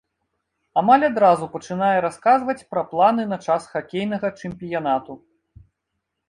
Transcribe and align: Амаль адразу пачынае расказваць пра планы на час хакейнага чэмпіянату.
Амаль 0.81 1.03
адразу 1.07 1.49
пачынае 1.55 1.97
расказваць 2.05 2.67
пра 2.71 2.83
планы 2.95 3.27
на 3.35 3.39
час 3.49 3.69
хакейнага 3.75 4.33
чэмпіянату. 4.43 5.13